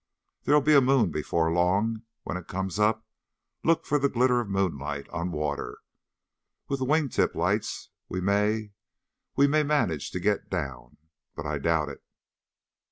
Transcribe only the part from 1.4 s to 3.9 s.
long. When it comes up, look